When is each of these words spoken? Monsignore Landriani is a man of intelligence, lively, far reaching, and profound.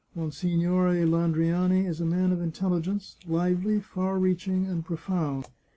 Monsignore 0.15 1.05
Landriani 1.05 1.85
is 1.87 2.01
a 2.01 2.05
man 2.07 2.31
of 2.31 2.41
intelligence, 2.41 3.17
lively, 3.27 3.79
far 3.79 4.17
reaching, 4.17 4.65
and 4.65 4.83
profound. 4.83 5.45